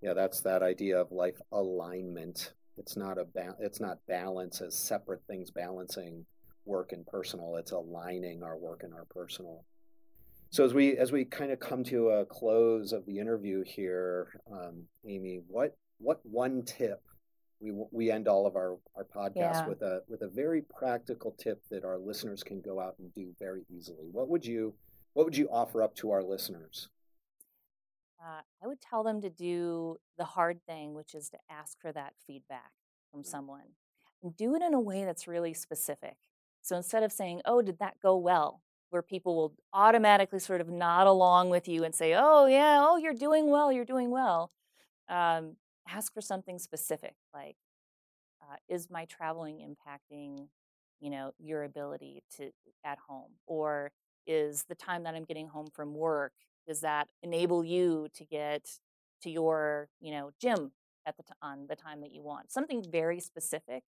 Yeah 0.00 0.14
that's 0.14 0.40
that 0.42 0.62
idea 0.62 1.00
of 1.00 1.10
life 1.10 1.40
alignment. 1.50 2.52
It's 2.76 2.96
not 2.96 3.18
a 3.18 3.24
ba- 3.24 3.56
it's 3.58 3.80
not 3.80 3.98
balance 4.06 4.60
as 4.60 4.76
separate 4.76 5.22
things 5.26 5.50
balancing 5.50 6.26
work 6.64 6.92
and 6.92 7.04
personal. 7.06 7.56
It's 7.56 7.72
aligning 7.72 8.42
our 8.42 8.56
work 8.56 8.82
and 8.84 8.92
our 8.94 9.06
personal. 9.06 9.64
So 10.50 10.64
as 10.64 10.74
we 10.74 10.96
as 10.96 11.10
we 11.10 11.24
kind 11.24 11.50
of 11.50 11.58
come 11.58 11.82
to 11.84 12.10
a 12.10 12.26
close 12.26 12.92
of 12.92 13.04
the 13.06 13.18
interview 13.18 13.64
here 13.64 14.40
um, 14.52 14.84
amy 15.08 15.40
what 15.48 15.76
what 15.98 16.20
one 16.24 16.62
tip 16.62 17.02
we 17.60 17.72
we 17.90 18.10
end 18.10 18.28
all 18.28 18.46
of 18.46 18.56
our 18.56 18.76
our 18.94 19.04
podcasts 19.04 19.36
yeah. 19.36 19.68
with 19.68 19.82
a 19.82 20.02
with 20.08 20.22
a 20.22 20.28
very 20.28 20.62
practical 20.62 21.32
tip 21.38 21.62
that 21.70 21.84
our 21.84 21.98
listeners 21.98 22.42
can 22.42 22.60
go 22.60 22.80
out 22.80 22.96
and 22.98 23.12
do 23.14 23.34
very 23.38 23.64
easily. 23.74 24.08
What 24.10 24.28
would 24.28 24.44
you 24.44 24.74
what 25.14 25.24
would 25.24 25.36
you 25.36 25.48
offer 25.50 25.82
up 25.82 25.94
to 25.96 26.10
our 26.10 26.22
listeners? 26.22 26.88
Uh, 28.20 28.40
I 28.62 28.66
would 28.66 28.80
tell 28.80 29.02
them 29.02 29.20
to 29.20 29.30
do 29.30 29.96
the 30.18 30.24
hard 30.24 30.60
thing, 30.66 30.94
which 30.94 31.14
is 31.14 31.28
to 31.30 31.38
ask 31.50 31.80
for 31.80 31.92
that 31.92 32.14
feedback 32.26 32.72
from 33.10 33.20
mm-hmm. 33.20 33.30
someone, 33.30 33.74
and 34.22 34.36
do 34.36 34.54
it 34.54 34.62
in 34.62 34.74
a 34.74 34.80
way 34.80 35.04
that's 35.04 35.28
really 35.28 35.54
specific. 35.54 36.16
So 36.62 36.76
instead 36.76 37.02
of 37.02 37.12
saying, 37.12 37.42
"Oh, 37.44 37.62
did 37.62 37.78
that 37.78 38.00
go 38.00 38.16
well?" 38.16 38.62
where 38.90 39.02
people 39.02 39.34
will 39.36 39.52
automatically 39.72 40.38
sort 40.38 40.60
of 40.60 40.68
nod 40.68 41.06
along 41.06 41.50
with 41.50 41.68
you 41.68 41.84
and 41.84 41.94
say, 41.94 42.14
"Oh 42.16 42.46
yeah, 42.46 42.78
oh 42.80 42.96
you're 42.96 43.14
doing 43.14 43.50
well, 43.50 43.72
you're 43.72 43.84
doing 43.84 44.10
well." 44.10 44.52
Um, 45.08 45.56
ask 45.88 46.12
for 46.12 46.20
something 46.20 46.58
specific 46.58 47.14
like 47.34 47.56
uh, 48.42 48.56
is 48.68 48.88
my 48.90 49.04
traveling 49.06 49.58
impacting 49.58 50.48
you 51.00 51.10
know, 51.10 51.32
your 51.38 51.64
ability 51.64 52.22
to 52.36 52.50
at 52.84 52.98
home? 53.08 53.32
Or 53.46 53.92
is 54.26 54.64
the 54.68 54.74
time 54.74 55.04
that 55.04 55.14
I'm 55.14 55.24
getting 55.24 55.48
home 55.48 55.68
from 55.72 55.94
work, 55.94 56.32
does 56.66 56.80
that 56.80 57.08
enable 57.22 57.64
you 57.64 58.08
to 58.14 58.24
get 58.24 58.68
to 59.22 59.30
your, 59.30 59.88
you 60.00 60.12
know, 60.12 60.30
gym 60.40 60.72
at 61.06 61.16
the 61.16 61.22
t- 61.22 61.34
on 61.42 61.66
the 61.68 61.76
time 61.76 62.00
that 62.00 62.12
you 62.12 62.22
want? 62.22 62.50
Something 62.50 62.84
very 62.90 63.20
specific 63.20 63.84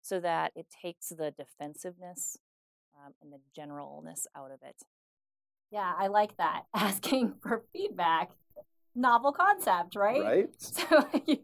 so 0.00 0.20
that 0.20 0.52
it 0.54 0.66
takes 0.82 1.08
the 1.08 1.32
defensiveness 1.36 2.38
um, 3.04 3.12
and 3.22 3.32
the 3.32 3.40
generalness 3.58 4.26
out 4.36 4.50
of 4.50 4.60
it. 4.62 4.76
Yeah, 5.70 5.92
I 5.98 6.06
like 6.06 6.36
that. 6.36 6.62
Asking 6.74 7.34
for 7.42 7.64
feedback. 7.72 8.30
Novel 8.94 9.32
concept, 9.32 9.96
right? 9.96 10.22
Right. 10.22 10.48
So 10.60 11.06
you 11.26 11.38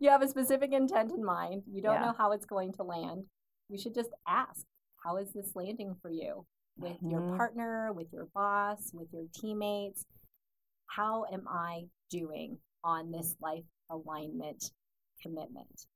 you 0.00 0.10
have 0.10 0.22
a 0.22 0.28
specific 0.28 0.72
intent 0.72 1.12
in 1.12 1.24
mind. 1.24 1.62
You 1.70 1.82
don't 1.82 1.94
Yeah. 1.94 2.06
know 2.06 2.14
how 2.16 2.32
it's 2.32 2.46
going 2.46 2.72
to 2.74 2.82
land. 2.82 3.24
You 3.68 3.78
should 3.78 3.94
just 3.94 4.10
ask, 4.26 4.64
how 5.04 5.16
is 5.18 5.32
this 5.32 5.52
landing 5.54 5.94
for 6.02 6.10
you? 6.10 6.46
With 6.78 7.00
your 7.02 7.20
Mhm. 7.22 7.36
partner, 7.36 7.92
with 7.92 8.12
your 8.12 8.26
boss, 8.34 8.92
with 8.92 9.08
your 9.12 9.26
teammates. 9.32 10.04
How 10.86 11.24
am 11.32 11.46
I 11.48 11.88
doing 12.10 12.58
on 12.84 13.10
this 13.10 13.36
life 13.40 13.64
alignment 13.90 14.72
commitment? 15.22 15.86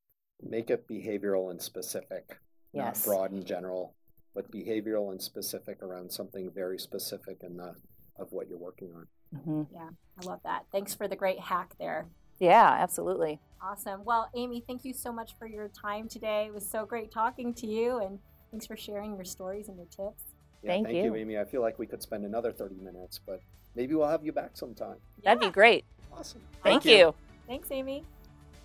Make 0.43 0.71
it 0.71 0.87
behavioral 0.89 1.51
and 1.51 1.61
specific, 1.61 2.41
Yes. 2.73 3.07
not 3.07 3.13
broad 3.13 3.31
and 3.33 3.45
general, 3.45 3.95
but 4.33 4.51
behavioral 4.51 5.11
and 5.13 5.21
specific 5.21 5.83
around 5.83 6.11
something 6.13 6.51
very 6.51 6.79
specific 6.79 7.43
in 7.43 7.57
the 7.57 7.75
of 8.17 8.33
what 8.33 8.49
you're 8.49 8.59
working 8.59 8.93
on. 8.95 9.09
Mhm. 9.35 9.67
I 9.75 10.25
love 10.27 10.41
that. 10.45 10.67
Thanks 10.73 10.95
for 10.95 11.09
the 11.09 11.17
great 11.17 11.39
hack 11.39 11.75
there. 11.79 12.07
Yeah, 12.39 12.77
absolutely. 12.79 13.39
Awesome. 13.63 14.05
Well, 14.05 14.31
Amy, 14.35 14.63
thank 14.67 14.85
you 14.85 14.93
so 14.93 15.13
much 15.13 15.35
for 15.39 15.47
your 15.47 15.69
time 15.69 16.09
today. 16.09 16.47
It 16.47 16.55
was 16.55 16.69
so 16.69 16.87
great 16.87 17.11
talking 17.11 17.53
to 17.55 17.67
you, 17.67 17.99
and 17.99 18.19
thanks 18.51 18.67
for 18.67 18.77
sharing 18.77 19.15
your 19.15 19.25
stories 19.25 19.69
and 19.69 19.77
your 19.77 19.87
tips. 19.87 20.25
Yeah, 20.63 20.73
Thank 20.73 20.87
thank 20.87 20.97
you. 20.97 21.05
you, 21.05 21.17
Amy. 21.17 21.39
I 21.39 21.45
feel 21.45 21.63
like 21.63 21.79
we 21.79 21.87
could 21.87 22.03
spend 22.03 22.25
another 22.25 22.53
30 22.53 22.77
minutes, 22.77 23.19
but 23.25 23.41
maybe 23.75 23.95
we'll 23.95 24.09
have 24.09 24.25
you 24.25 24.33
back 24.33 24.57
sometime. 24.57 24.97
That'd 25.23 25.41
be 25.41 25.49
great. 25.51 25.85
Awesome. 26.13 26.43
Thank, 26.63 26.85
you. 26.85 27.15
Thanks, 27.47 27.71
Amy. 27.71 28.05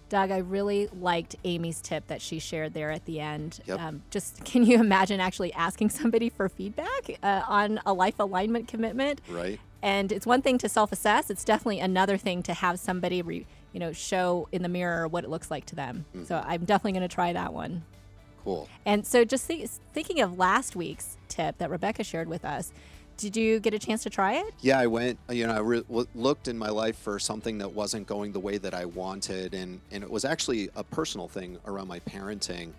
Doug, 0.10 0.32
I 0.32 0.38
really 0.38 0.88
liked 1.00 1.36
Amy's 1.44 1.82
tip 1.82 2.06
that 2.08 2.22
she 2.22 2.40
shared 2.40 2.74
there 2.74 2.92
at 2.92 3.06
the 3.06 3.20
end. 3.20 3.60
Yep. 3.66 3.80
Um, 3.80 4.04
just 4.12 4.44
can 4.46 4.64
you 4.66 4.80
imagine 4.80 5.20
actually 5.20 5.54
asking 5.54 5.90
somebody 5.90 6.30
for 6.30 6.50
feedback 6.50 7.18
uh, 7.24 7.44
on 7.48 7.80
a 7.86 7.94
life 7.94 8.16
alignment 8.20 8.68
commitment? 8.68 9.22
Right. 9.30 9.60
And 9.86 10.12
it's 10.12 10.26
one 10.26 10.42
thing 10.42 10.58
to 10.58 10.68
self-assess; 10.68 11.30
it's 11.30 11.46
definitely 11.46 11.80
another 11.80 12.18
thing 12.18 12.42
to 12.44 12.56
have 12.56 12.80
somebody, 12.80 13.22
re, 13.22 13.46
you 13.72 13.80
know, 13.80 13.94
show 13.94 14.50
in 14.52 14.64
the 14.64 14.68
mirror 14.68 15.08
what 15.08 15.24
it 15.24 15.30
looks 15.30 15.52
like 15.52 15.68
to 15.68 15.76
them. 15.76 16.06
So 16.26 16.36
mm-hmm. 16.36 16.50
I'm 16.50 16.66
definitely 16.66 16.94
going 16.94 17.08
to 17.08 17.16
try 17.16 17.34
that 17.34 17.54
one. 17.54 17.84
Cool. 18.44 18.68
And 18.84 19.06
so, 19.06 19.24
just 19.24 19.46
think, 19.46 19.70
thinking 19.94 20.22
of 20.22 20.40
last 20.40 20.76
week's 20.76 21.18
tip 21.28 21.60
that 21.60 21.70
Rebecca 21.70 22.04
shared 22.04 22.28
with 22.28 22.44
us, 22.44 22.74
did 23.18 23.38
you 23.38 23.60
get 23.60 23.76
a 23.76 23.80
chance 23.80 24.02
to 24.04 24.10
try 24.10 24.34
it? 24.34 24.54
Yeah, 24.60 24.80
I 24.80 24.88
went. 24.88 25.20
You 25.30 25.46
know, 25.46 25.54
I 25.54 25.60
re- 25.60 26.08
looked 26.16 26.48
in 26.48 26.58
my 26.58 26.70
life 26.70 26.98
for 26.98 27.20
something 27.20 27.60
that 27.60 27.72
wasn't 27.72 28.08
going 28.08 28.32
the 28.32 28.40
way 28.40 28.58
that 28.58 28.74
I 28.74 28.86
wanted, 28.86 29.54
and 29.54 29.82
and 29.92 30.04
it 30.04 30.10
was 30.10 30.26
actually 30.26 30.70
a 30.76 30.84
personal 30.84 31.28
thing 31.28 31.60
around 31.68 31.88
my 31.88 32.00
parenting. 32.00 32.72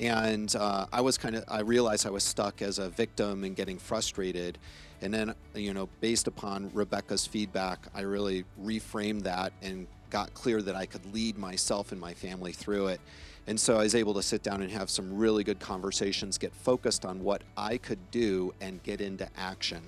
And 0.00 0.54
uh, 0.56 0.86
I 0.92 1.00
was 1.00 1.18
kind 1.18 1.36
of, 1.36 1.44
I 1.48 1.60
realized 1.60 2.06
I 2.06 2.10
was 2.10 2.24
stuck 2.24 2.62
as 2.62 2.78
a 2.78 2.88
victim 2.88 3.44
and 3.44 3.54
getting 3.54 3.78
frustrated. 3.78 4.58
And 5.00 5.12
then, 5.12 5.34
you 5.54 5.74
know, 5.74 5.88
based 6.00 6.26
upon 6.26 6.70
Rebecca's 6.72 7.26
feedback, 7.26 7.86
I 7.94 8.02
really 8.02 8.44
reframed 8.62 9.22
that 9.22 9.52
and 9.62 9.86
got 10.10 10.32
clear 10.34 10.62
that 10.62 10.74
I 10.74 10.86
could 10.86 11.12
lead 11.12 11.36
myself 11.36 11.92
and 11.92 12.00
my 12.00 12.14
family 12.14 12.52
through 12.52 12.88
it. 12.88 13.00
And 13.46 13.60
so 13.60 13.74
I 13.74 13.82
was 13.82 13.94
able 13.94 14.14
to 14.14 14.22
sit 14.22 14.42
down 14.42 14.62
and 14.62 14.70
have 14.70 14.88
some 14.88 15.16
really 15.16 15.44
good 15.44 15.60
conversations, 15.60 16.38
get 16.38 16.54
focused 16.54 17.04
on 17.04 17.22
what 17.22 17.42
I 17.56 17.76
could 17.76 18.10
do, 18.10 18.54
and 18.60 18.82
get 18.82 19.00
into 19.00 19.28
action. 19.36 19.82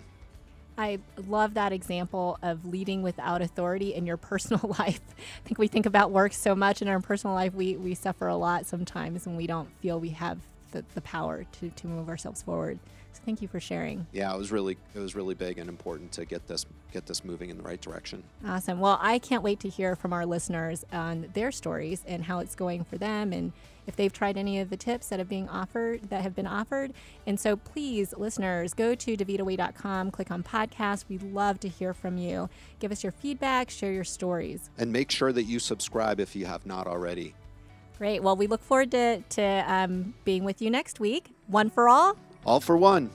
I 0.79 0.99
love 1.27 1.55
that 1.55 1.73
example 1.73 2.39
of 2.43 2.67
leading 2.67 3.03
without 3.03 3.41
authority 3.41 3.95
in 3.95 4.07
your 4.07 4.17
personal 4.17 4.75
life. 4.79 5.01
I 5.19 5.47
think 5.47 5.59
we 5.59 5.69
think 5.69 5.87
about 5.87 6.11
work 6.11 6.33
so 6.33 6.55
much 6.55 6.83
in 6.83 6.89
our 6.89 7.01
personal 7.01 7.35
life, 7.35 7.55
we, 7.55 7.77
we 7.77 7.95
suffer 7.95 8.29
a 8.29 8.37
lot 8.37 8.67
sometimes 8.67 9.27
when 9.27 9.37
we 9.37 9.47
don't 9.47 9.69
feel 9.81 9.99
we 9.99 10.11
have 10.11 10.39
the, 10.73 10.85
the 10.95 11.01
power 11.01 11.45
to, 11.61 11.71
to 11.71 11.87
move 11.87 12.09
ourselves 12.09 12.43
forward. 12.43 12.79
Thank 13.27 13.43
you 13.43 13.49
for 13.49 13.59
sharing. 13.61 14.07
yeah, 14.13 14.33
it 14.33 14.39
was 14.39 14.53
really 14.53 14.79
it 14.95 15.01
was 15.01 15.15
really 15.17 15.35
big 15.35 15.59
and 15.59 15.69
important 15.69 16.13
to 16.13 16.25
get 16.25 16.47
this 16.47 16.65
get 16.93 17.07
this 17.07 17.25
moving 17.25 17.51
in 17.51 17.57
the 17.57 17.63
right 17.65 17.81
direction. 17.81 18.23
Awesome. 18.47 18.79
Well, 18.79 18.99
I 19.03 19.19
can't 19.19 19.43
wait 19.43 19.61
to 19.61 19.69
hear 19.69 19.97
from 19.97 20.13
our 20.13 20.25
listeners 20.25 20.85
on 20.93 21.29
their 21.35 21.51
stories 21.51 22.05
and 22.07 22.23
how 22.25 22.39
it's 22.39 22.55
going 22.55 22.85
for 22.85 22.97
them 22.97 23.33
and 23.33 23.53
if 23.87 23.97
they've 23.97 24.13
tried 24.13 24.37
any 24.37 24.61
of 24.61 24.71
the 24.71 24.77
tips 24.77 25.09
that 25.09 25.19
have 25.19 25.29
being 25.29 25.49
offered 25.49 26.09
that 26.11 26.23
have 26.23 26.35
been 26.37 26.47
offered. 26.47 26.93
And 27.27 27.39
so 27.39 27.57
please, 27.57 28.15
listeners, 28.17 28.75
go 28.75 28.95
to 28.95 29.17
davitaway.com, 29.17 30.13
click 30.13 30.31
on 30.31 30.43
podcast. 30.43 31.05
We'd 31.09 31.23
love 31.23 31.59
to 31.61 31.69
hear 31.69 31.93
from 31.93 32.19
you. 32.19 32.49
Give 32.79 32.93
us 32.93 33.03
your 33.03 33.13
feedback, 33.13 33.71
share 33.71 33.93
your 33.93 34.05
stories. 34.05 34.71
And 34.79 34.93
make 34.93 35.11
sure 35.11 35.33
that 35.33 35.45
you 35.45 35.59
subscribe 35.59 36.21
if 36.21 36.37
you 36.37 36.47
have 36.47 36.65
not 36.65 36.87
already. 36.87 37.35
Great. 37.99 38.23
Well, 38.23 38.37
we 38.37 38.47
look 38.47 38.63
forward 38.63 38.91
to, 38.93 39.21
to 39.21 39.43
um, 39.43 40.15
being 40.25 40.45
with 40.45 40.63
you 40.63 40.71
next 40.71 41.01
week. 41.01 41.35
One 41.49 41.71
for 41.71 41.89
all. 41.89 42.17
All 42.47 42.61
for 42.61 42.77
one. 42.77 43.11